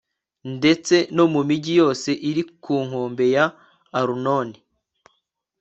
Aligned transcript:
ndetse 0.57 0.95
no 1.15 1.25
mu 1.33 1.41
migi 1.49 1.71
yose 1.81 2.09
iri 2.29 2.43
ku 2.63 2.75
nkombe 2.87 3.25
ya 3.35 3.45
arunoni 3.99 4.57